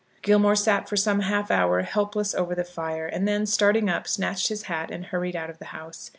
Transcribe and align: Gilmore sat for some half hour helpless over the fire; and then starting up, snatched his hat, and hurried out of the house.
Gilmore 0.23 0.55
sat 0.55 0.89
for 0.89 0.97
some 0.97 1.19
half 1.19 1.51
hour 1.51 1.83
helpless 1.83 2.33
over 2.33 2.55
the 2.55 2.63
fire; 2.63 3.05
and 3.05 3.27
then 3.27 3.45
starting 3.45 3.87
up, 3.87 4.07
snatched 4.07 4.47
his 4.47 4.63
hat, 4.63 4.89
and 4.89 5.05
hurried 5.05 5.35
out 5.35 5.51
of 5.51 5.59
the 5.59 5.65
house. 5.77 6.09